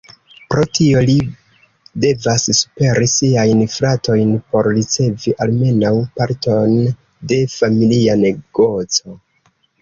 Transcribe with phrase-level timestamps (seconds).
[0.51, 1.15] Pro tio li
[2.05, 6.75] devas superi siajn fratojn por ricevi almenaŭ parton
[7.33, 9.15] de familia negoco.